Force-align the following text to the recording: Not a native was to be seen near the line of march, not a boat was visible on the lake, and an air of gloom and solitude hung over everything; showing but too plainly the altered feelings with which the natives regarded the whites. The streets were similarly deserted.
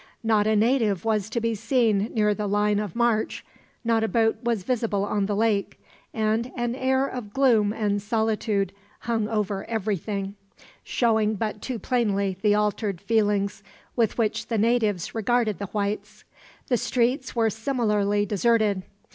Not 0.23 0.47
a 0.47 0.55
native 0.55 1.05
was 1.05 1.29
to 1.29 1.39
be 1.39 1.53
seen 1.53 2.09
near 2.11 2.33
the 2.33 2.47
line 2.47 2.79
of 2.79 2.95
march, 2.95 3.45
not 3.83 4.03
a 4.03 4.07
boat 4.07 4.39
was 4.43 4.63
visible 4.63 5.05
on 5.05 5.27
the 5.27 5.35
lake, 5.35 5.79
and 6.11 6.51
an 6.57 6.73
air 6.73 7.05
of 7.05 7.33
gloom 7.35 7.71
and 7.71 8.01
solitude 8.01 8.73
hung 9.01 9.27
over 9.27 9.63
everything; 9.65 10.33
showing 10.83 11.35
but 11.35 11.61
too 11.61 11.77
plainly 11.77 12.35
the 12.41 12.55
altered 12.55 12.99
feelings 12.99 13.61
with 13.95 14.17
which 14.17 14.47
the 14.47 14.57
natives 14.57 15.13
regarded 15.13 15.59
the 15.59 15.67
whites. 15.67 16.23
The 16.65 16.77
streets 16.77 17.35
were 17.35 17.51
similarly 17.51 18.25
deserted. 18.25 18.81